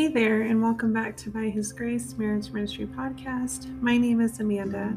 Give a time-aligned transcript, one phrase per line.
[0.00, 3.68] Hey there, and welcome back to By His Grace Marriage Ministry Podcast.
[3.82, 4.96] My name is Amanda,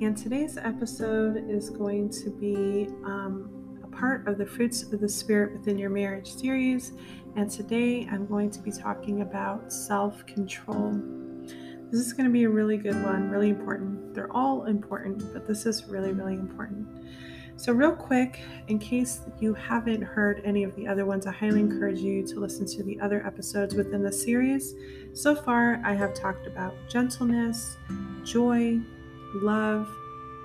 [0.00, 3.50] and today's episode is going to be um,
[3.82, 6.92] a part of the Fruits of the Spirit Within Your Marriage series.
[7.34, 10.92] And today I'm going to be talking about self control.
[11.90, 14.14] This is going to be a really good one, really important.
[14.14, 16.86] They're all important, but this is really, really important.
[17.58, 21.60] So, real quick, in case you haven't heard any of the other ones, I highly
[21.60, 24.74] encourage you to listen to the other episodes within the series.
[25.14, 27.78] So far, I have talked about gentleness,
[28.24, 28.78] joy,
[29.36, 29.88] love,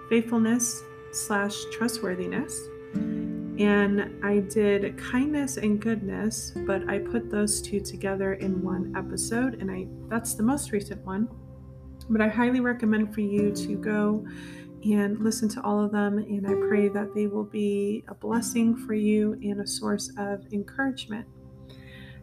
[0.10, 2.58] faithfulness slash trustworthiness.
[2.94, 9.56] And I did kindness and goodness, but I put those two together in one episode,
[9.56, 11.28] and I that's the most recent one.
[12.10, 14.26] But I highly recommend for you to go
[14.84, 16.18] and listen to all of them.
[16.18, 20.42] And I pray that they will be a blessing for you and a source of
[20.52, 21.28] encouragement.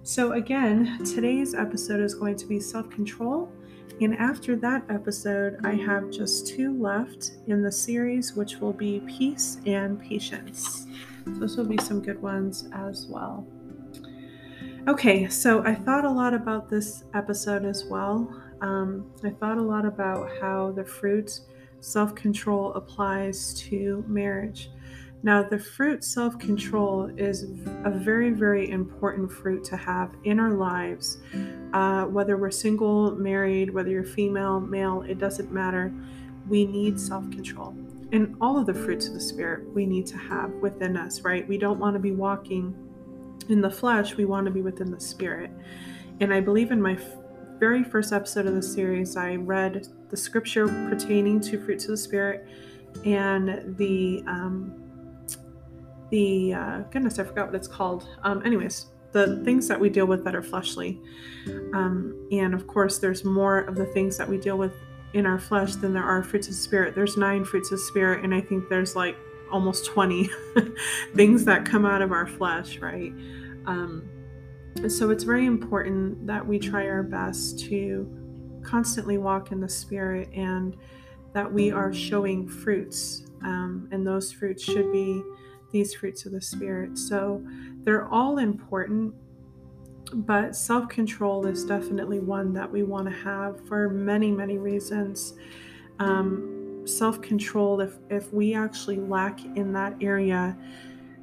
[0.02, 3.52] So, again, today's episode is going to be self control.
[4.00, 9.00] And after that episode, I have just two left in the series, which will be
[9.00, 10.86] peace and patience.
[11.26, 13.46] Those will be some good ones as well.
[14.86, 18.42] Okay, so I thought a lot about this episode as well.
[18.62, 21.40] Um, I thought a lot about how the fruit
[21.80, 24.70] self control applies to marriage.
[25.22, 27.44] Now, the fruit self control is
[27.84, 31.18] a very, very important fruit to have in our lives.
[31.72, 35.92] Uh, whether we're single, married, whether you're female, male, it doesn't matter.
[36.48, 37.74] We need self control.
[38.12, 41.46] And all of the fruits of the Spirit we need to have within us, right?
[41.46, 42.74] We don't want to be walking
[43.48, 45.50] in the flesh, we want to be within the Spirit.
[46.20, 46.98] And I believe in my
[47.58, 51.96] very first episode of the series, I read the scripture pertaining to fruits of the
[51.96, 52.46] Spirit
[53.04, 54.84] and the um,
[56.10, 58.08] the uh, goodness, I forgot what it's called.
[58.22, 61.00] Um, anyways, the things that we deal with that are fleshly,
[61.74, 64.72] um, and of course, there's more of the things that we deal with
[65.12, 66.94] in our flesh than there are fruits of Spirit.
[66.94, 69.16] There's nine fruits of Spirit, and I think there's like
[69.50, 70.30] almost 20
[71.14, 73.12] things that come out of our flesh, right?
[73.66, 74.08] Um,
[74.88, 78.17] so it's very important that we try our best to
[78.68, 80.76] constantly walk in the Spirit and
[81.32, 83.24] that we are showing fruits.
[83.42, 85.22] Um, and those fruits should be
[85.72, 86.98] these fruits of the Spirit.
[86.98, 87.42] So
[87.84, 89.14] they're all important,
[90.12, 95.34] but self control is definitely one that we want to have for many, many reasons.
[95.98, 100.56] Um, self control, if, if we actually lack in that area,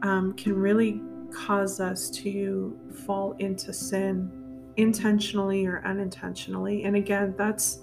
[0.02, 1.02] um, can really
[1.32, 4.45] cause us to fall into sin
[4.78, 6.84] intentionally or unintentionally.
[6.84, 7.80] And again, that's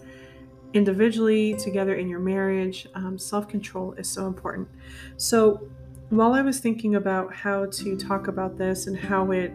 [0.75, 2.87] individually, together in your marriage.
[2.95, 4.69] Um, Self control is so important.
[5.17, 5.69] So,
[6.11, 9.53] while I was thinking about how to talk about this and how it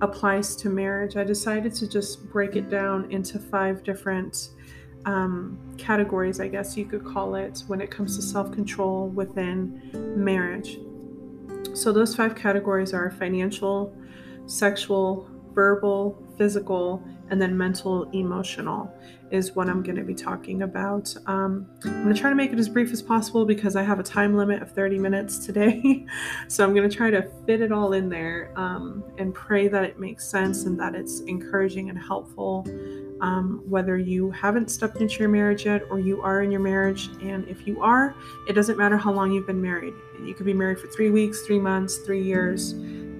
[0.00, 4.50] applies to marriage, I decided to just break it down into five different
[5.06, 9.90] um, categories, I guess you could call it, when it comes to self control within
[10.16, 10.78] marriage.
[11.74, 13.94] So, those five categories are financial,
[14.46, 18.92] sexual, verbal, physical, and then mental, emotional
[19.30, 21.14] is what I'm going to be talking about.
[21.26, 23.98] Um, I'm going to try to make it as brief as possible because I have
[23.98, 26.06] a time limit of 30 minutes today.
[26.48, 29.84] so I'm going to try to fit it all in there um, and pray that
[29.84, 32.66] it makes sense and that it's encouraging and helpful.
[33.20, 37.08] Um, whether you haven't stepped into your marriage yet or you are in your marriage.
[37.22, 38.14] And if you are,
[38.48, 39.94] it doesn't matter how long you've been married.
[40.22, 42.72] You could be married for three weeks, three months, three years.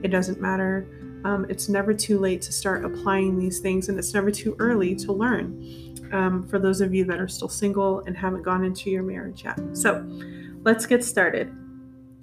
[0.03, 0.87] It doesn't matter.
[1.25, 4.95] Um, it's never too late to start applying these things, and it's never too early
[4.97, 8.91] to learn um, for those of you that are still single and haven't gone into
[8.91, 9.59] your marriage yet.
[9.73, 10.07] So
[10.63, 11.55] let's get started.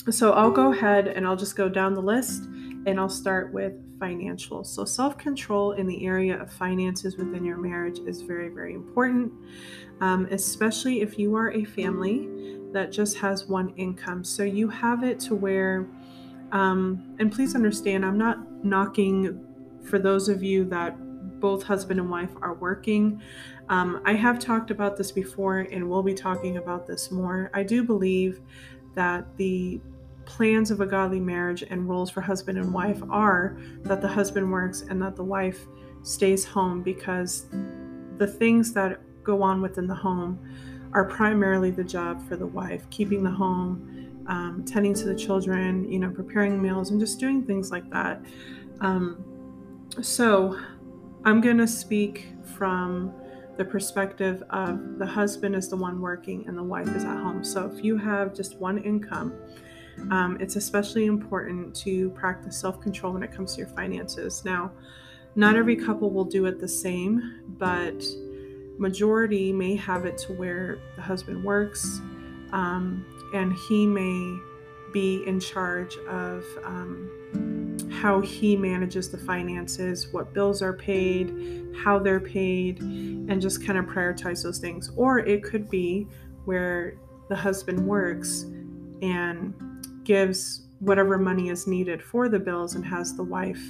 [0.09, 2.43] So I'll go ahead and I'll just go down the list
[2.85, 4.63] and I'll start with financial.
[4.63, 9.31] So, self control in the area of finances within your marriage is very, very important,
[10.01, 12.27] um, especially if you are a family
[12.73, 14.23] that just has one income.
[14.23, 15.87] So, you have it to where
[16.51, 19.45] um, and please understand, I'm not knocking
[19.83, 20.95] for those of you that
[21.39, 23.21] both husband and wife are working.
[23.69, 27.49] Um, I have talked about this before and we'll be talking about this more.
[27.53, 28.41] I do believe
[28.95, 29.81] that the
[30.25, 34.51] plans of a godly marriage and roles for husband and wife are that the husband
[34.51, 35.65] works and that the wife
[36.03, 37.47] stays home because
[38.17, 40.39] the things that go on within the home
[40.93, 45.91] are primarily the job for the wife, keeping the home, um, tending to the children,
[45.91, 48.21] you know, preparing meals, and just doing things like that.
[48.79, 49.25] Um,
[50.01, 50.57] so,
[51.25, 53.13] I'm going to speak from
[53.57, 57.43] the perspective of the husband is the one working and the wife is at home.
[57.43, 59.33] So, if you have just one income,
[60.11, 64.45] um, it's especially important to practice self control when it comes to your finances.
[64.45, 64.71] Now,
[65.35, 68.01] Not every couple will do it the same, but
[68.77, 71.99] majority may have it to where the husband works
[72.53, 74.37] um, and he may
[74.91, 81.97] be in charge of um, how he manages the finances, what bills are paid, how
[81.99, 84.91] they're paid, and just kind of prioritize those things.
[84.95, 86.07] Or it could be
[86.45, 86.97] where
[87.29, 88.43] the husband works
[89.01, 89.53] and
[90.03, 93.61] gives whatever money is needed for the bills and has the wife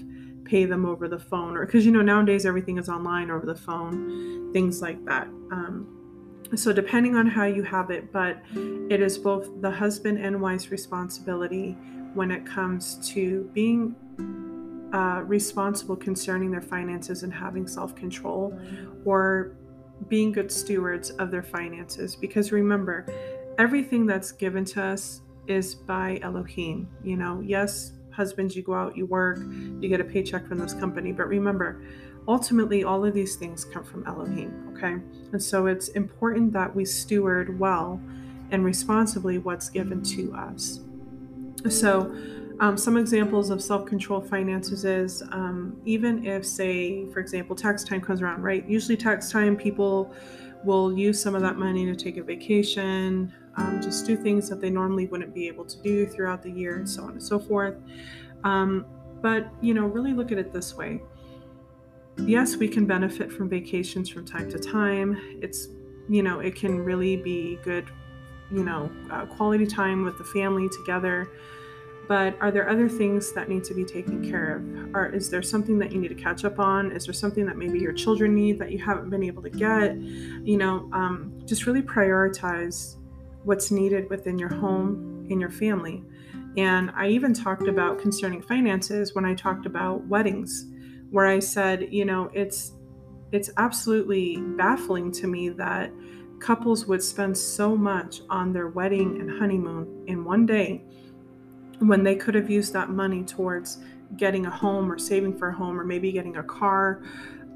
[0.45, 3.55] pay them over the phone or because you know nowadays everything is online over the
[3.55, 6.00] phone things like that um,
[6.55, 8.37] so depending on how you have it but
[8.89, 11.77] it is both the husband and wife's responsibility
[12.13, 13.95] when it comes to being
[14.93, 18.59] uh, responsible concerning their finances and having self-control
[19.05, 19.55] or
[20.09, 23.05] being good stewards of their finances because remember
[23.57, 26.87] everything that's given to us is by Elohim.
[27.03, 29.39] You know, yes, husbands, you go out, you work,
[29.79, 31.81] you get a paycheck from this company, but remember,
[32.27, 34.97] ultimately, all of these things come from Elohim, okay?
[35.31, 37.99] And so it's important that we steward well
[38.51, 40.81] and responsibly what's given to us.
[41.69, 42.15] So,
[42.59, 47.83] um, some examples of self control finances is um, even if, say, for example, tax
[47.83, 48.67] time comes around, right?
[48.67, 50.13] Usually, tax time, people
[50.63, 54.61] will use some of that money to take a vacation, um, just do things that
[54.61, 57.39] they normally wouldn't be able to do throughout the year, and so on and so
[57.39, 57.75] forth.
[58.43, 58.85] Um,
[59.21, 61.01] but, you know, really look at it this way.
[62.17, 65.19] Yes, we can benefit from vacations from time to time.
[65.41, 65.69] It's,
[66.07, 67.89] you know, it can really be good,
[68.51, 71.29] you know, uh, quality time with the family together.
[72.07, 74.95] But are there other things that need to be taken care of?
[74.95, 76.91] Or is there something that you need to catch up on?
[76.91, 79.95] Is there something that maybe your children need that you haven't been able to get?
[79.95, 82.97] You know, um, just really prioritize
[83.43, 86.03] what's needed within your home in your family.
[86.57, 90.65] And I even talked about concerning finances when I talked about weddings,
[91.11, 92.73] where I said, you know, it's
[93.31, 95.91] it's absolutely baffling to me that
[96.39, 100.83] couples would spend so much on their wedding and honeymoon in one day
[101.79, 103.77] when they could have used that money towards
[104.17, 107.01] getting a home or saving for a home or maybe getting a car.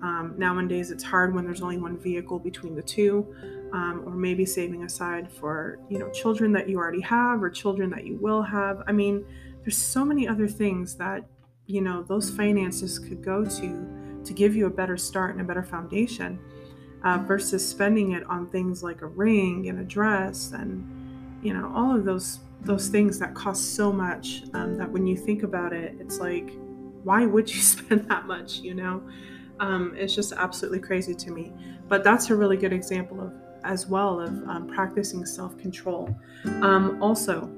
[0.02, 3.36] Um, nowadays, it's hard when there's only one vehicle between the two
[3.76, 7.90] um, or maybe saving aside for you know children that you already have or children
[7.90, 9.26] that you will have i mean
[9.62, 11.26] there's so many other things that
[11.68, 15.44] you know those finances could go to to give you a better start and a
[15.44, 16.40] better foundation
[17.04, 20.84] uh, versus spending it on things like a ring and a dress and
[21.44, 25.16] you know all of those those things that cost so much um, that when you
[25.16, 26.52] think about it it's like
[27.04, 29.02] why would you spend that much you know
[29.60, 31.54] um, it's just absolutely crazy to me
[31.88, 33.32] but that's a really good example of
[33.66, 36.16] as well of um, practicing self control.
[36.62, 37.50] Um, also,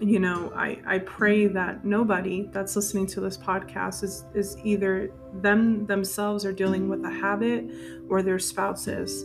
[0.00, 5.10] you know, I, I pray that nobody that's listening to this podcast is, is either
[5.34, 7.64] them themselves are dealing with a habit
[8.08, 9.24] or their spouses.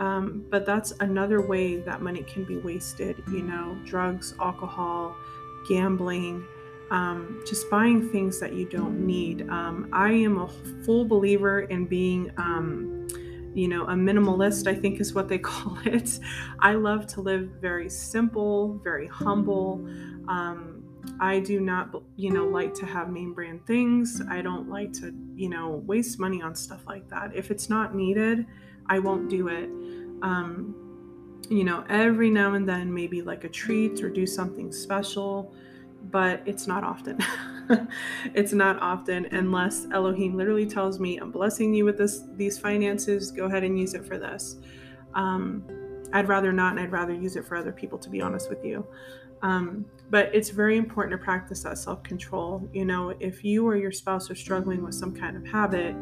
[0.00, 5.16] Um, but that's another way that money can be wasted, you know, drugs, alcohol,
[5.68, 6.44] gambling,
[6.90, 9.48] um, just buying things that you don't need.
[9.48, 10.48] Um, I am a
[10.84, 13.08] full believer in being um,
[13.54, 16.18] you know, a minimalist, I think is what they call it.
[16.60, 19.84] I love to live very simple, very humble.
[20.28, 20.84] Um,
[21.20, 24.20] I do not, you know, like to have name brand things.
[24.28, 27.34] I don't like to, you know, waste money on stuff like that.
[27.34, 28.46] If it's not needed,
[28.86, 29.68] I won't do it.
[30.22, 30.74] Um,
[31.48, 35.54] you know, every now and then, maybe like a treat or do something special,
[36.10, 37.18] but it's not often.
[38.34, 43.30] it's not often unless Elohim literally tells me, I'm blessing you with this these finances,
[43.30, 44.56] go ahead and use it for this.
[45.14, 45.64] Um,
[46.12, 48.64] I'd rather not, and I'd rather use it for other people, to be honest with
[48.64, 48.86] you.
[49.42, 52.68] Um, but it's very important to practice that self control.
[52.72, 55.94] You know, if you or your spouse are struggling with some kind of habit,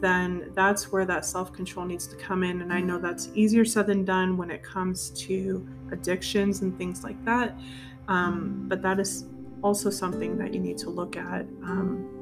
[0.00, 2.62] then that's where that self control needs to come in.
[2.62, 7.02] And I know that's easier said than done when it comes to addictions and things
[7.02, 7.58] like that.
[8.08, 9.26] Um, but that is
[9.62, 11.42] also something that you need to look at.
[11.62, 12.16] Um,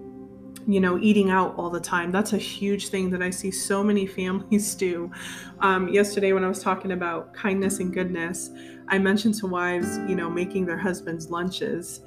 [0.67, 2.13] you know, eating out all the time.
[2.13, 5.11] That's a huge thing that I see so many families do.
[5.61, 8.51] Um, yesterday, when I was talking about kindness and goodness,
[8.89, 12.03] I mentioned to wives, you know, making their husbands lunches.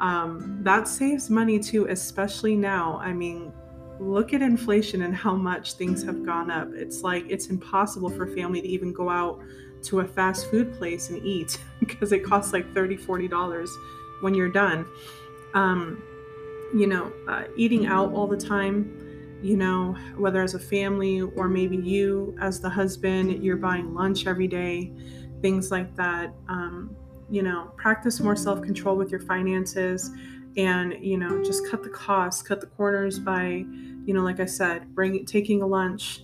[0.00, 2.98] Um, that saves money too, especially now.
[2.98, 3.52] I mean,
[3.98, 6.68] look at inflation and how much things have gone up.
[6.74, 9.40] It's like it's impossible for family to even go out
[9.84, 13.70] to a fast food place and eat because it costs like $30, 40 dollars
[14.24, 14.86] when you're done.
[15.52, 16.02] Um,
[16.74, 21.46] you know, uh, eating out all the time, you know, whether as a family or
[21.46, 24.90] maybe you as the husband, you're buying lunch every day,
[25.42, 26.32] things like that.
[26.48, 26.96] Um,
[27.30, 30.10] you know, practice more self control with your finances
[30.56, 33.64] and, you know, just cut the costs, cut the corners by,
[34.06, 36.22] you know, like I said, bring taking a lunch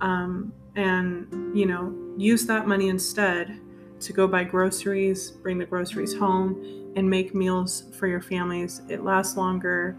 [0.00, 3.60] um, and, you know, use that money instead
[4.02, 8.82] to go buy groceries, bring the groceries home, and make meals for your families.
[8.88, 9.96] It lasts longer.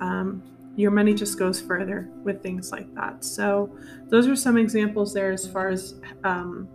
[0.00, 0.42] Um,
[0.76, 3.24] your money just goes further with things like that.
[3.24, 3.76] So,
[4.08, 5.94] those are some examples there as far as
[6.24, 6.68] um,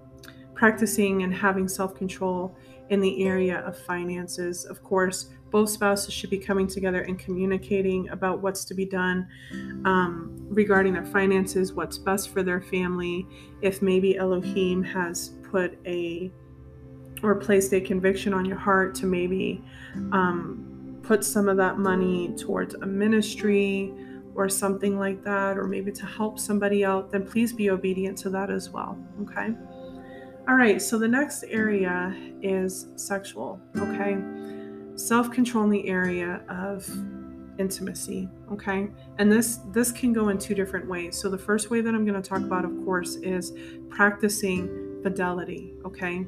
[0.53, 2.55] practicing and having self control
[2.89, 4.65] in the area of finances.
[4.65, 9.27] Of course, both spouses should be coming together and communicating about what's to be done
[9.85, 13.27] um, regarding their finances, what's best for their family.
[13.61, 16.31] If maybe Elohim has put a
[17.23, 19.63] or placed a conviction on your heart to maybe
[20.11, 23.93] um, put some of that money towards a ministry
[24.35, 28.29] or something like that, or maybe to help somebody out, then please be obedient to
[28.29, 28.97] that as well.
[29.21, 29.49] Okay.
[30.47, 30.81] All right.
[30.81, 33.59] So the next area is sexual.
[33.77, 34.17] Okay.
[34.95, 36.89] Self control in the area of
[37.59, 41.81] intimacy okay and this this can go in two different ways so the first way
[41.81, 43.51] that i'm going to talk about of course is
[43.89, 46.25] practicing fidelity okay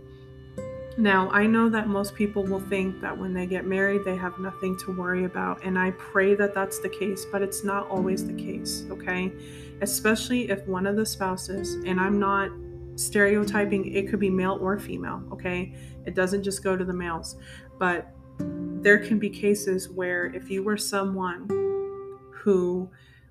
[0.97, 4.37] now, I know that most people will think that when they get married, they have
[4.39, 5.63] nothing to worry about.
[5.63, 9.31] And I pray that that's the case, but it's not always the case, okay?
[9.81, 12.51] Especially if one of the spouses, and I'm not
[12.95, 15.73] stereotyping, it could be male or female, okay?
[16.05, 17.37] It doesn't just go to the males.
[17.79, 21.47] But there can be cases where if you were someone
[22.31, 22.89] who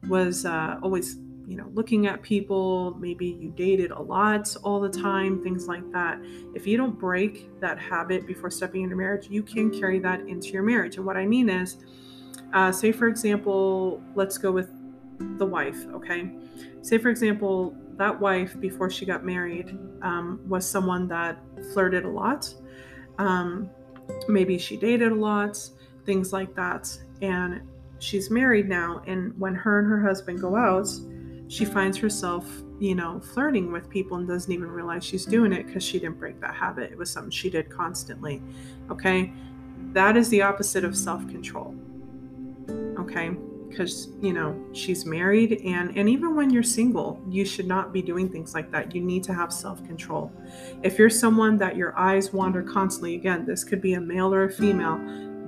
[0.09, 1.17] was uh, always
[1.51, 5.83] you know, looking at people, maybe you dated a lot all the time, things like
[5.91, 6.21] that.
[6.55, 10.51] If you don't break that habit before stepping into marriage, you can carry that into
[10.51, 10.97] your marriage.
[10.97, 11.79] And what I mean is,
[12.53, 14.71] uh, say, for example, let's go with
[15.39, 16.31] the wife, okay?
[16.83, 21.37] Say, for example, that wife before she got married um, was someone that
[21.73, 22.55] flirted a lot.
[23.19, 23.69] Um,
[24.29, 25.59] maybe she dated a lot,
[26.07, 26.97] things like that.
[27.23, 27.63] And
[27.99, 29.03] she's married now.
[29.09, 30.89] And when her and her husband go out,
[31.51, 35.67] she finds herself, you know, flirting with people and doesn't even realize she's doing it
[35.67, 36.93] because she didn't break that habit.
[36.93, 38.41] It was something she did constantly.
[38.89, 39.33] Okay.
[39.93, 41.75] That is the opposite of self control.
[43.01, 43.31] Okay.
[43.69, 48.01] Because, you know, she's married and, and even when you're single, you should not be
[48.01, 48.95] doing things like that.
[48.95, 50.31] You need to have self control.
[50.85, 54.45] If you're someone that your eyes wander constantly, again, this could be a male or
[54.45, 55.01] a female,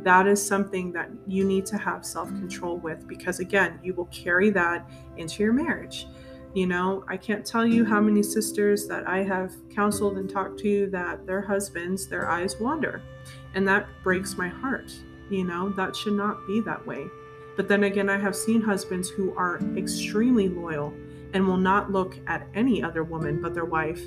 [0.05, 4.07] that is something that you need to have self control with because, again, you will
[4.07, 6.07] carry that into your marriage.
[6.55, 10.61] You know, I can't tell you how many sisters that I have counseled and talked
[10.61, 13.03] to that their husbands, their eyes wander.
[13.55, 14.93] And that breaks my heart.
[15.31, 17.07] You know, that should not be that way.
[17.57, 20.93] But then again, I have seen husbands who are extremely loyal
[21.35, 24.03] and will not look at any other woman but their wife.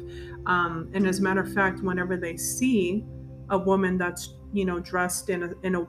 [0.46, 3.04] Um, and as a matter of fact, whenever they see
[3.50, 5.82] a woman that's you know dressed in a in a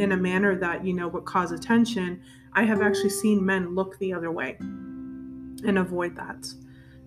[0.00, 2.20] in a manner that you know would cause attention
[2.54, 6.46] i have actually seen men look the other way and avoid that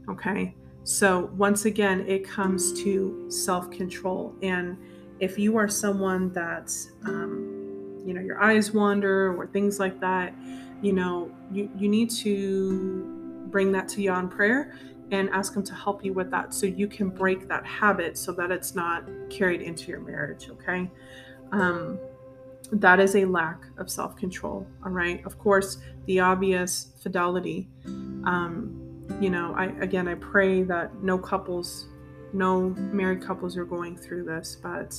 [0.10, 0.56] okay?
[0.84, 4.36] So once again it comes to self-control.
[4.42, 4.78] And
[5.20, 6.74] if you are someone that
[7.06, 10.34] um, you know your eyes wander or things like that
[10.82, 13.04] you know you, you need to
[13.50, 14.78] bring that to in prayer
[15.12, 18.32] and ask Him to help you with that so you can break that habit so
[18.34, 20.90] that it's not carried into your marriage, okay?
[21.52, 22.00] Um,
[22.72, 25.26] that is a lack of self control, all right?
[25.26, 27.70] Of course, the obvious fidelity.
[27.86, 28.84] Um,
[29.22, 31.88] you know, I again, I pray that no couples,
[32.34, 34.94] no married couples are going through this, but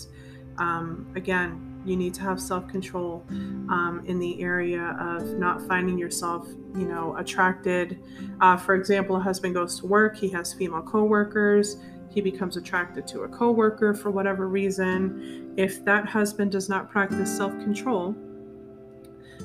[0.59, 5.99] um, again, you need to have self control um, in the area of not finding
[5.99, 8.01] yourself, you know, attracted.
[8.41, 11.77] Uh, for example, a husband goes to work, he has female coworkers,
[12.11, 15.55] he becomes attracted to a coworker for whatever reason.
[15.57, 18.15] If that husband does not practice self control,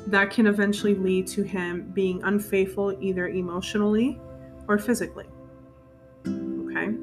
[0.08, 4.20] that can eventually lead to him being unfaithful either emotionally
[4.68, 5.26] or physically.
[6.28, 6.94] Okay?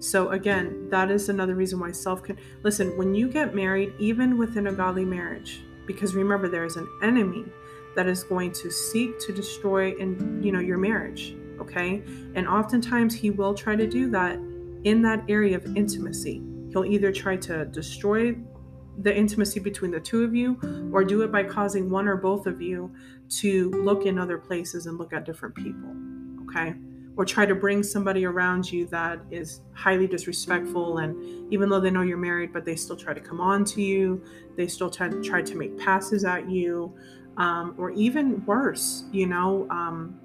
[0.00, 4.38] So again, that is another reason why self can listen, when you get married, even
[4.38, 7.44] within a godly marriage, because remember there is an enemy
[7.96, 12.02] that is going to seek to destroy and you know your marriage, okay?
[12.34, 14.38] And oftentimes he will try to do that
[14.84, 16.42] in that area of intimacy.
[16.70, 18.36] He'll either try to destroy
[19.00, 22.46] the intimacy between the two of you or do it by causing one or both
[22.46, 22.92] of you
[23.28, 25.94] to look in other places and look at different people,
[26.42, 26.74] okay?
[27.18, 31.90] Or try to bring somebody around you that is highly disrespectful and even though they
[31.90, 34.22] know you're married but they still try to come on to you
[34.56, 36.94] they still try to try to make passes at you
[37.36, 40.18] um, or even worse you know um,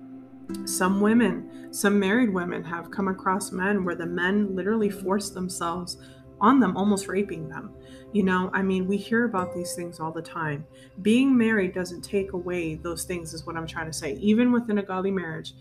[0.65, 5.97] some women some married women have come across men where the men literally force themselves
[6.41, 7.73] on them, almost raping them.
[8.13, 10.67] You know, I mean, we hear about these things all the time.
[11.01, 14.13] Being married doesn't take away those things, is what I'm trying to say.
[14.15, 15.55] Even within a godly marriage,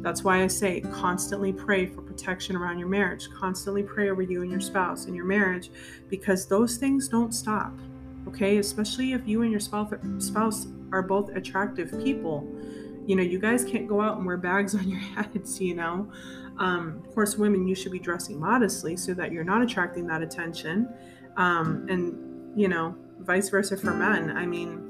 [0.00, 4.40] that's why I say constantly pray for protection around your marriage, constantly pray over you
[4.40, 5.70] and your spouse in your marriage,
[6.08, 7.72] because those things don't stop.
[8.26, 12.46] Okay, especially if you and your spouse are both attractive people.
[13.06, 16.10] You know, you guys can't go out and wear bags on your heads, you know.
[16.58, 20.22] Um, of course, women, you should be dressing modestly so that you're not attracting that
[20.22, 20.88] attention.
[21.36, 24.36] Um, and you know vice versa for men.
[24.36, 24.84] I mean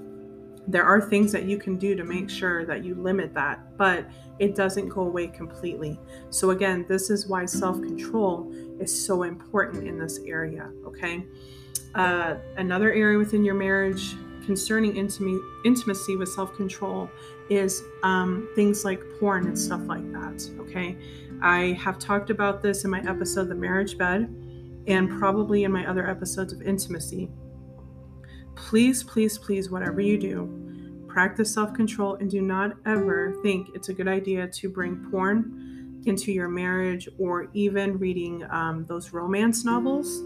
[0.66, 4.06] there are things that you can do to make sure that you limit that but
[4.38, 5.98] it doesn't go away completely.
[6.30, 11.26] So again this is why self-control is so important in this area okay?
[11.94, 17.10] Uh, another area within your marriage concerning intimacy, intimacy with self-control
[17.50, 20.96] is um, things like porn and stuff like that okay
[21.42, 24.28] i have talked about this in my episode the marriage bed
[24.88, 27.28] and probably in my other episodes of intimacy.
[28.56, 33.90] Please, please, please, whatever you do, practice self control and do not ever think it's
[33.90, 39.64] a good idea to bring porn into your marriage or even reading um, those romance
[39.64, 40.22] novels.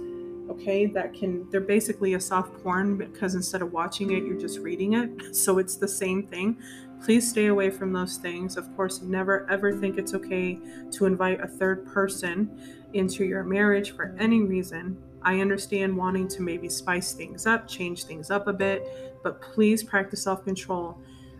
[0.48, 4.58] Okay, that can, they're basically a soft porn because instead of watching it, you're just
[4.60, 5.10] reading it.
[5.34, 6.58] So it's the same thing.
[7.04, 8.56] Please stay away from those things.
[8.56, 10.58] Of course, never ever think it's okay
[10.92, 14.96] to invite a third person into your marriage for any reason.
[15.22, 19.82] I understand wanting to maybe spice things up, change things up a bit, but please
[19.82, 20.98] practice self control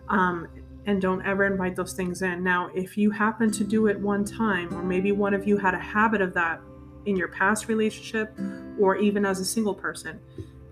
[0.08, 0.48] um,
[0.86, 2.42] and don't ever invite those things in.
[2.42, 5.74] Now, if you happen to do it one time, or maybe one of you had
[5.74, 6.60] a habit of that
[7.06, 8.36] in your past relationship,
[8.80, 10.18] or even as a single person,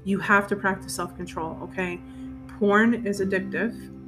[0.04, 2.00] you have to practice self control, okay?
[2.58, 3.99] Porn is addictive,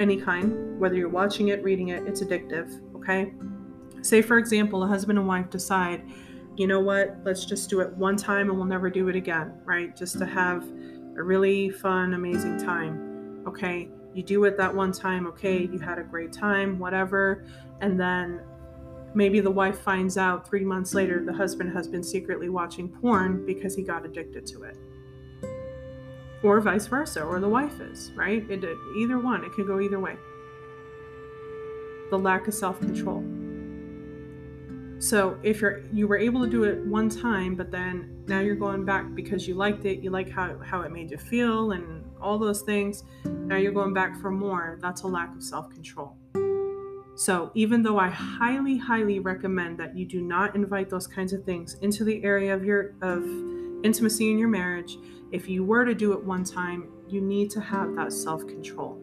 [0.00, 3.32] any kind, whether you're watching it, reading it, it's addictive, okay?
[4.02, 6.04] Say, for example, a husband and wife decide,
[6.56, 9.54] you know what, let's just do it one time and we'll never do it again,
[9.64, 9.96] right?
[9.96, 10.64] Just to have
[11.16, 13.42] a really fun, amazing time.
[13.46, 17.44] Okay, you do it that one time, okay, you had a great time, whatever.
[17.80, 18.40] And then
[19.14, 23.44] maybe the wife finds out three months later the husband has been secretly watching porn
[23.46, 24.76] because he got addicted to it.
[26.44, 28.48] Or vice versa, or the wife is, right?
[28.50, 28.64] It,
[28.98, 30.16] either one, it could go either way.
[32.10, 33.24] The lack of self control.
[34.98, 38.54] So if you're you were able to do it one time, but then now you're
[38.54, 42.04] going back because you liked it, you like how how it made you feel and
[42.20, 43.04] all those things.
[43.24, 44.78] Now you're going back for more.
[44.80, 46.16] That's a lack of self-control.
[47.16, 51.44] So even though I highly highly recommend that you do not invite those kinds of
[51.44, 53.24] things into the area of your of
[53.84, 54.98] intimacy in your marriage,
[55.30, 59.00] if you were to do it one time, you need to have that self-control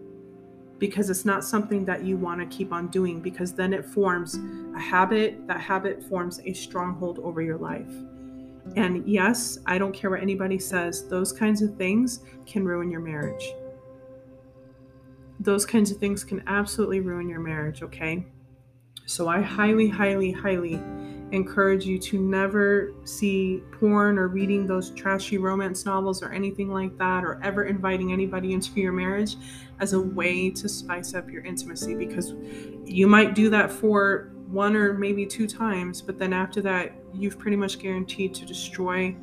[0.80, 4.40] because it's not something that you want to keep on doing because then it forms
[4.76, 5.48] a habit.
[5.48, 7.94] That habit forms a stronghold over your life.
[8.76, 13.00] And yes, I don't care what anybody says, those kinds of things can ruin your
[13.00, 13.54] marriage.
[15.40, 18.26] Those kinds of things can absolutely ruin your marriage, okay?
[19.06, 20.82] So I highly, highly, highly
[21.32, 26.98] encourage you to never see porn or reading those trashy romance novels or anything like
[26.98, 29.36] that, or ever inviting anybody into your marriage
[29.80, 32.34] as a way to spice up your intimacy because
[32.86, 37.40] you might do that for one or maybe two times, but then after that, you've
[37.40, 39.16] pretty much guaranteed to destroy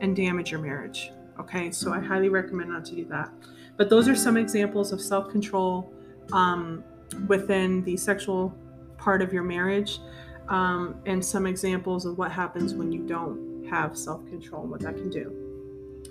[0.00, 1.10] and damage your marriage.
[1.40, 3.32] Okay, so I highly recommend not to do that.
[3.76, 5.92] But those are some examples of self control
[6.32, 6.84] um,
[7.26, 8.56] within the sexual
[8.98, 10.00] part of your marriage
[10.48, 14.80] um, and some examples of what happens when you don't have self control and what
[14.80, 15.32] that can do.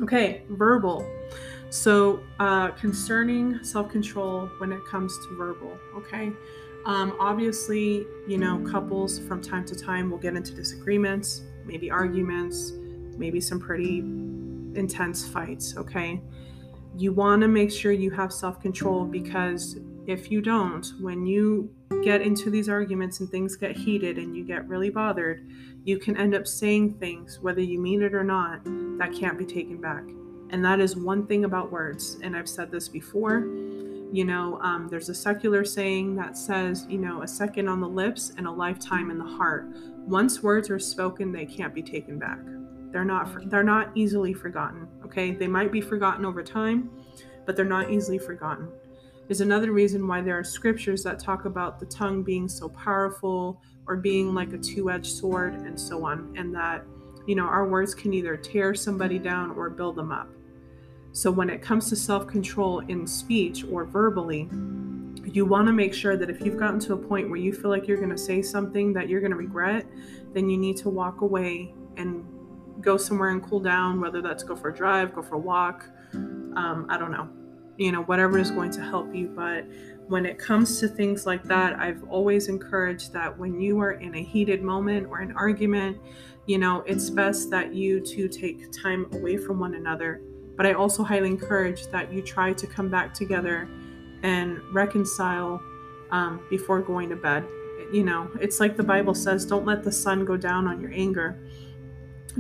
[0.02, 1.10] Okay, verbal.
[1.70, 6.32] So, uh, concerning self control when it comes to verbal, okay?
[6.86, 12.72] Um, obviously, you know, couples from time to time will get into disagreements, maybe arguments,
[13.18, 16.22] maybe some pretty intense fights, okay?
[16.96, 21.70] You want to make sure you have self control because if you don't, when you
[22.04, 25.48] get into these arguments and things get heated and you get really bothered,
[25.84, 28.64] you can end up saying things, whether you mean it or not,
[28.98, 30.04] that can't be taken back.
[30.50, 32.18] And that is one thing about words.
[32.24, 33.40] And I've said this before.
[34.12, 37.90] You know, um, there's a secular saying that says, you know, a second on the
[37.90, 39.68] lips and a lifetime in the heart.
[40.06, 42.40] Once words are spoken, they can't be taken back.
[42.92, 43.50] They're not.
[43.50, 44.88] They're not easily forgotten.
[45.04, 46.90] Okay, they might be forgotten over time,
[47.46, 48.70] but they're not easily forgotten
[49.30, 53.62] is another reason why there are scriptures that talk about the tongue being so powerful
[53.88, 56.84] or being like a two edged sword and so on, and that,
[57.26, 60.30] you know, our words can either tear somebody down or build them up.
[61.12, 64.50] So when it comes to self control in speech or verbally,
[65.26, 67.70] you want to make sure that if you've gotten to a point where you feel
[67.70, 69.86] like you're going to say something that you're going to regret,
[70.34, 72.24] then you need to walk away and
[72.82, 75.90] go somewhere and cool down, whether that's go for a drive, go for a walk.
[76.14, 77.28] Um, I don't know,
[77.78, 79.28] you know, whatever is going to help you.
[79.28, 79.66] But
[80.08, 84.16] when it comes to things like that, I've always encouraged that when you are in
[84.16, 85.98] a heated moment or an argument,
[86.46, 90.22] you know, it's best that you two take time away from one another.
[90.56, 93.68] But I also highly encourage that you try to come back together
[94.24, 95.62] and reconcile
[96.12, 97.46] um, before going to bed.
[97.92, 100.92] You know, it's like the Bible says don't let the sun go down on your
[100.94, 101.40] anger.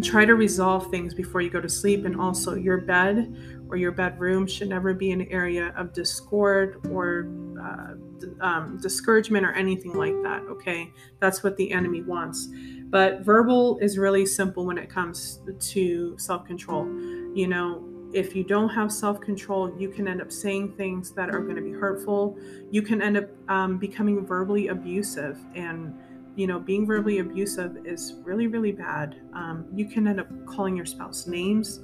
[0.02, 2.06] Try to resolve things before you go to sleep.
[2.06, 3.36] And also, your bed
[3.70, 7.28] or your bedroom should never be an area of discord or
[7.62, 7.94] uh,
[8.42, 10.42] um, discouragement or anything like that.
[10.50, 12.48] Okay, that's what the enemy wants.
[12.90, 16.86] But verbal is really simple when it comes to self control.
[17.34, 21.30] You know, if you don't have self control, you can end up saying things that
[21.30, 22.38] are going to be hurtful.
[22.72, 25.38] You can end up um, becoming verbally abusive.
[25.56, 25.94] And,
[26.36, 29.20] you know, being verbally abusive is really, really bad.
[29.34, 31.82] Um, you can end up calling your spouse names.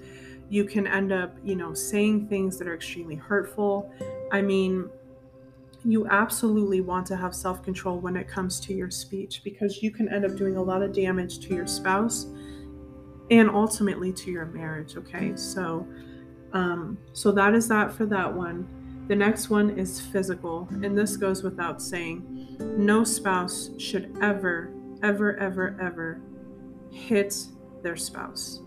[0.54, 3.92] You can end up, you know, saying things that are extremely hurtful.
[4.32, 4.88] I mean,
[5.84, 9.90] you absolutely want to have self control when it comes to your speech because you
[9.90, 12.28] can end up doing a lot of damage to your spouse
[13.32, 14.96] and ultimately to your marriage.
[14.96, 15.88] Okay, so
[16.52, 18.68] um, so that is that for that one.
[19.08, 22.58] The next one is physical, and this goes without saying.
[22.78, 26.22] No spouse should ever, ever, ever, ever
[26.92, 27.36] hit
[27.82, 28.62] their spouse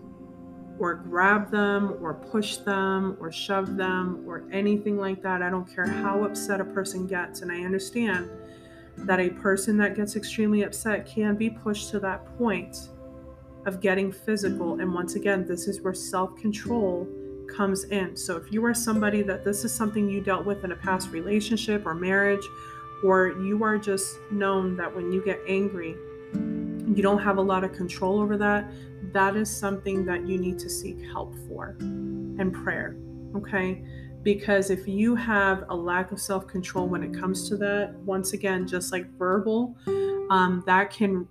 [0.79, 5.41] or grab them or push them or shove them or anything like that.
[5.41, 7.41] I don't care how upset a person gets.
[7.41, 8.29] And I understand
[8.97, 12.89] that a person that gets extremely upset can be pushed to that point
[13.65, 14.79] of getting physical.
[14.79, 17.07] And once again, this is where self control
[17.47, 18.15] comes in.
[18.15, 21.11] So if you are somebody that this is something you dealt with in a past
[21.11, 22.45] relationship or marriage,
[23.03, 25.95] or you are just known that when you get angry,
[26.33, 28.71] you don't have a lot of control over that,
[29.13, 32.97] that is something that you need to seek help for and prayer.
[33.35, 33.83] Okay?
[34.23, 38.33] Because if you have a lack of self control when it comes to that, once
[38.33, 39.75] again, just like verbal,
[40.29, 41.27] um, that can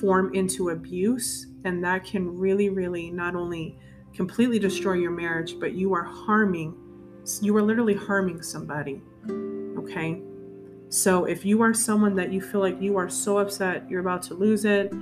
[0.00, 3.76] form into abuse and that can really, really not only
[4.14, 6.74] completely destroy your marriage, but you are harming,
[7.40, 9.02] you are literally harming somebody.
[9.78, 10.22] Okay?
[10.88, 14.22] So if you are someone that you feel like you are so upset, you're about
[14.24, 14.92] to lose it,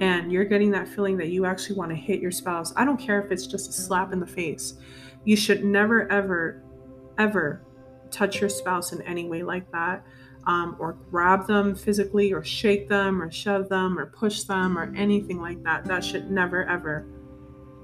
[0.00, 2.98] and you're getting that feeling that you actually want to hit your spouse, I don't
[2.98, 4.74] care if it's just a slap in the face.
[5.24, 6.62] You should never, ever,
[7.18, 7.62] ever
[8.10, 10.04] touch your spouse in any way like that.
[10.46, 14.94] Um, or grab them physically, or shake them, or shove them, or push them, or
[14.94, 15.86] anything like that.
[15.86, 17.06] That should never, ever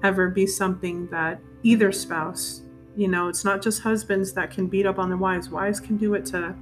[0.03, 2.63] ever be something that either spouse,
[2.95, 5.49] you know, it's not just husbands that can beat up on their wives.
[5.49, 6.55] Wives can do it to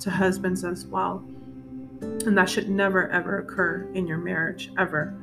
[0.00, 1.24] to husbands as well.
[2.02, 5.14] And that should never ever occur in your marriage ever.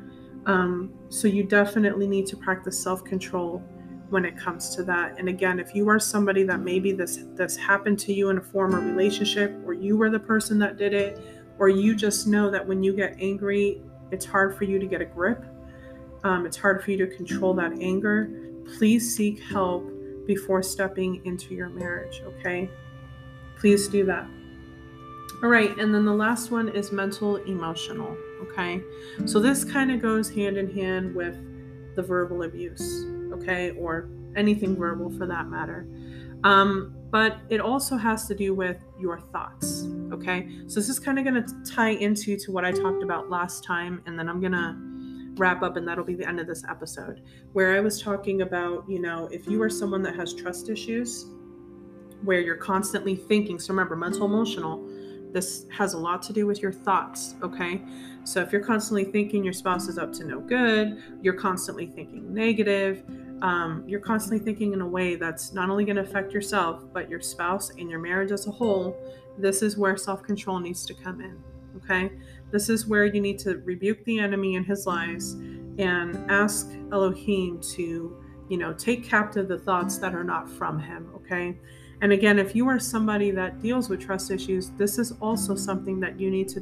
[0.45, 3.63] Um, so you definitely need to practice self-control
[4.09, 5.19] when it comes to that.
[5.19, 8.41] And again, if you are somebody that maybe this this happened to you in a
[8.41, 11.19] former relationship, or you were the person that did it,
[11.59, 15.01] or you just know that when you get angry, it's hard for you to get
[15.01, 15.45] a grip
[16.23, 18.29] um, it's hard for you to control that anger,
[18.77, 19.89] please seek help
[20.27, 22.69] before stepping into your marriage, okay?
[23.57, 24.27] Please do that.
[25.41, 28.83] All right, and then the last one is mental emotional, okay?
[29.25, 31.37] So this kind of goes hand in hand with
[31.95, 35.87] the verbal abuse, okay, or anything verbal for that matter.
[36.43, 40.49] Um, but it also has to do with your thoughts, okay?
[40.67, 43.63] So this is kind of going to tie into to what I talked about last
[43.63, 44.75] time, and then I'm going to
[45.39, 47.21] wrap up and that'll be the end of this episode
[47.53, 51.27] where I was talking about, you know, if you are someone that has trust issues
[52.23, 54.85] where you're constantly thinking, so remember, mental emotional,
[55.31, 57.81] this has a lot to do with your thoughts, okay?
[58.23, 62.33] So if you're constantly thinking your spouse is up to no good, you're constantly thinking
[62.33, 63.03] negative,
[63.41, 67.09] um, you're constantly thinking in a way that's not only going to affect yourself, but
[67.09, 68.97] your spouse and your marriage as a whole,
[69.37, 71.41] this is where self control needs to come in,
[71.77, 72.11] okay?
[72.51, 75.33] This is where you need to rebuke the enemy and his lies
[75.77, 81.09] and ask Elohim to, you know, take captive the thoughts that are not from him,
[81.15, 81.57] okay?
[82.01, 85.99] And again, if you are somebody that deals with trust issues, this is also something
[85.99, 86.61] that you need to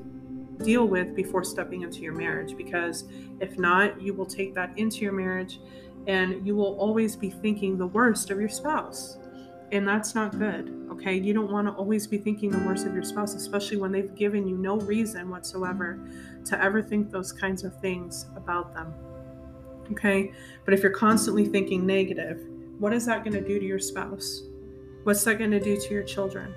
[0.63, 3.05] deal with before stepping into your marriage because
[3.39, 5.59] if not, you will take that into your marriage
[6.07, 9.17] and you will always be thinking the worst of your spouse.
[9.71, 10.73] And that's not good.
[10.91, 11.15] Okay.
[11.15, 14.15] You don't want to always be thinking the worst of your spouse, especially when they've
[14.15, 15.99] given you no reason whatsoever
[16.45, 18.93] to ever think those kinds of things about them.
[19.91, 20.31] Okay.
[20.63, 22.41] But if you're constantly thinking negative,
[22.79, 24.43] what is that going to do to your spouse?
[25.07, 26.53] What's that going to do to your children?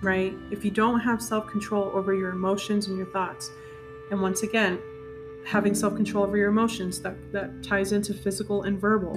[0.00, 0.32] Right?
[0.50, 3.50] If you don't have self control over your emotions and your thoughts,
[4.10, 4.80] and once again,
[5.44, 9.12] having self-control over your emotions that that ties into physical and verbal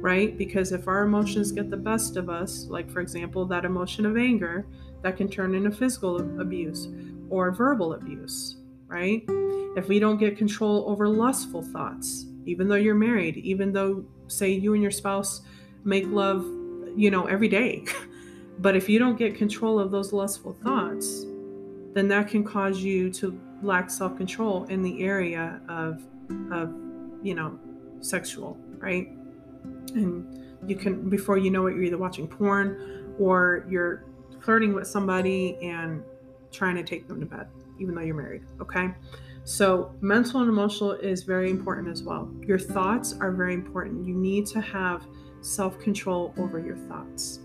[0.00, 4.04] right because if our emotions get the best of us like for example that emotion
[4.04, 4.66] of anger
[5.02, 6.88] that can turn into physical abuse
[7.30, 8.56] or verbal abuse
[8.88, 9.22] right
[9.76, 14.50] if we don't get control over lustful thoughts even though you're married even though say
[14.50, 15.42] you and your spouse
[15.84, 16.44] make love
[16.96, 17.84] you know every day.
[18.58, 21.24] But if you don't get control of those lustful thoughts
[21.94, 26.02] then that can cause you to lack self-control in the area of
[26.50, 26.72] of
[27.22, 27.58] you know
[28.00, 29.08] sexual right?
[29.94, 34.04] And you can before you know it you're either watching porn or you're
[34.40, 36.02] flirting with somebody and
[36.50, 37.46] trying to take them to bed
[37.78, 38.94] even though you're married okay?
[39.44, 42.30] So mental and emotional is very important as well.
[42.46, 44.06] Your thoughts are very important.
[44.06, 45.04] You need to have
[45.42, 47.40] self-control over your thoughts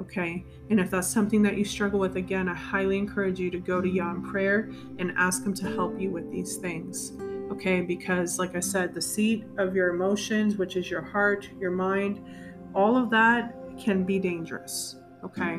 [0.00, 0.44] Okay.
[0.70, 3.80] And if that's something that you struggle with, again, I highly encourage you to go
[3.80, 7.12] to Yah in prayer and ask Him to help you with these things.
[7.50, 7.80] Okay.
[7.80, 12.24] Because, like I said, the seat of your emotions, which is your heart, your mind,
[12.74, 14.96] all of that can be dangerous.
[15.24, 15.58] Okay.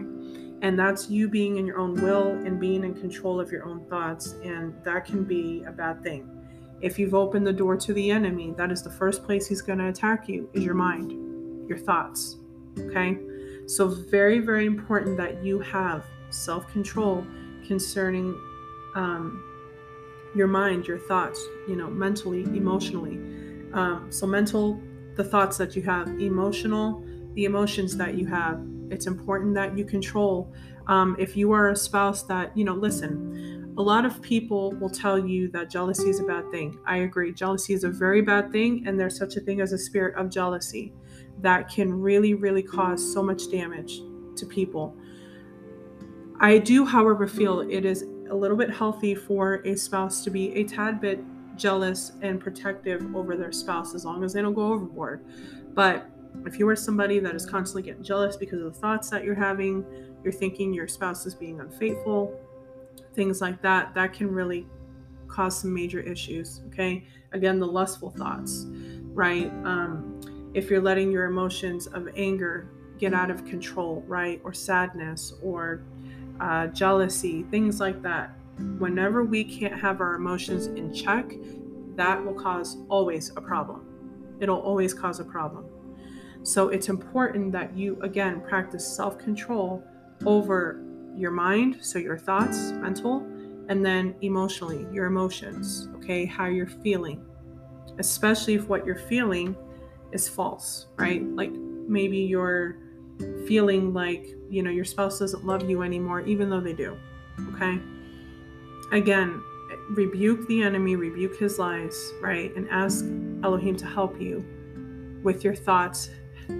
[0.62, 3.86] And that's you being in your own will and being in control of your own
[3.90, 4.36] thoughts.
[4.44, 6.36] And that can be a bad thing.
[6.82, 9.80] If you've opened the door to the enemy, that is the first place he's going
[9.80, 11.29] to attack you is your mind,
[11.70, 12.38] your thoughts.
[12.80, 13.18] Okay.
[13.70, 17.26] So, very, very important that you have self control
[17.68, 18.34] concerning
[18.96, 19.44] um,
[20.36, 23.18] your mind, your thoughts, you know, mentally, emotionally.
[23.74, 24.82] Um, so, mental,
[25.16, 27.04] the thoughts that you have, emotional,
[27.36, 28.60] the emotions that you have.
[28.90, 30.52] It's important that you control.
[30.88, 34.90] Um, if you are a spouse that, you know, listen, a lot of people will
[34.90, 36.80] tell you that jealousy is a bad thing.
[36.88, 37.32] I agree.
[37.34, 40.32] Jealousy is a very bad thing, and there's such a thing as a spirit of
[40.32, 40.92] jealousy
[41.42, 44.02] that can really, really cause so much damage
[44.36, 44.96] to people.
[46.40, 50.54] I do, however, feel it is a little bit healthy for a spouse to be
[50.54, 51.24] a tad bit
[51.58, 55.26] jealous and protective over their spouse as long as they don't go overboard.
[55.74, 56.10] But
[56.46, 59.36] if you are somebody that is constantly getting jealous because of the thoughts that you're
[59.36, 59.86] having,
[60.24, 62.40] you're thinking your spouse is being unfaithful,
[63.14, 64.66] things like that, that can really
[65.28, 66.62] cause some major issues.
[66.68, 67.06] Okay.
[67.34, 68.66] Again, the lustful thoughts,
[69.14, 69.48] right?
[69.64, 70.22] Um,
[70.54, 74.42] if you're letting your emotions of anger get out of control, right?
[74.44, 75.84] Or sadness or
[76.40, 78.32] uh, jealousy, things like that.
[78.78, 81.34] Whenever we can't have our emotions in check,
[81.96, 83.86] that will cause always a problem.
[84.40, 85.66] It'll always cause a problem.
[86.44, 89.84] So it's important that you, again, practice self control
[90.26, 90.82] over
[91.16, 93.26] your mind, so your thoughts, mental,
[93.68, 97.26] and then emotionally, your emotions, okay, how you're feeling.
[97.98, 99.56] Especially if what you're feeling
[100.12, 101.24] is false, right?
[101.24, 102.78] Like maybe you're
[103.48, 106.98] feeling like, you know, your spouse doesn't love you anymore, even though they do.
[107.54, 107.80] Okay.
[108.92, 109.42] Again,
[109.90, 112.56] rebuke the enemy, rebuke his lies, right?
[112.56, 113.06] And ask
[113.44, 114.46] Elohim to help you
[115.24, 116.10] with your thoughts.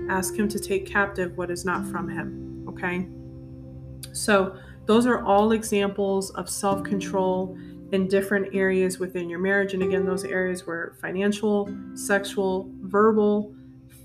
[0.10, 2.66] Ask him to take captive what is not from him.
[2.70, 3.08] Okay.
[4.14, 7.56] So, those are all examples of self control
[7.92, 9.74] in different areas within your marriage.
[9.74, 13.54] And again, those areas were financial, sexual, verbal,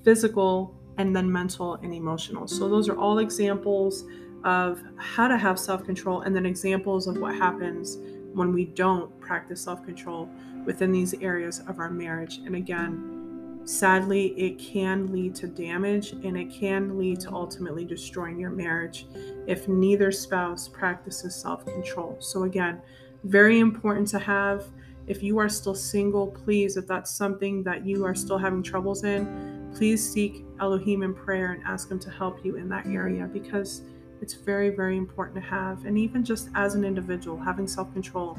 [0.04, 2.46] physical, and then mental and emotional.
[2.46, 4.04] So, those are all examples
[4.44, 7.98] of how to have self control, and then examples of what happens
[8.32, 10.28] when we don't practice self control
[10.64, 12.38] within these areas of our marriage.
[12.44, 18.38] And again, sadly, it can lead to damage and it can lead to ultimately destroying
[18.38, 19.06] your marriage
[19.46, 22.16] if neither spouse practices self control.
[22.20, 22.80] So, again,
[23.24, 24.64] very important to have.
[25.06, 29.04] If you are still single, please, if that's something that you are still having troubles
[29.04, 33.28] in, please seek Elohim in prayer and ask Him to help you in that area
[33.32, 33.82] because
[34.22, 35.84] it's very, very important to have.
[35.84, 38.38] And even just as an individual, having self control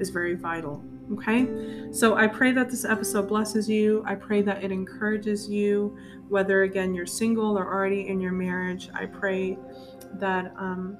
[0.00, 0.82] is very vital.
[1.12, 1.92] Okay?
[1.92, 4.02] So I pray that this episode blesses you.
[4.06, 5.96] I pray that it encourages you,
[6.28, 8.88] whether again you're single or already in your marriage.
[8.94, 9.58] I pray
[10.14, 10.96] that um,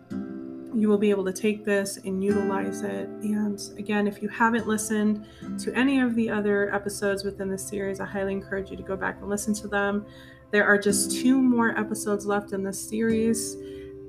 [0.74, 3.08] you will be able to take this and utilize it.
[3.08, 5.26] And again, if you haven't listened
[5.60, 8.96] to any of the other episodes within this series, I highly encourage you to go
[8.96, 10.06] back and listen to them.
[10.50, 13.56] There are just two more episodes left in this series.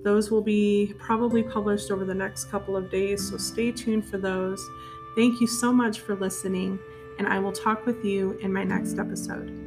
[0.03, 4.17] Those will be probably published over the next couple of days, so stay tuned for
[4.17, 4.65] those.
[5.15, 6.79] Thank you so much for listening,
[7.17, 9.66] and I will talk with you in my next episode.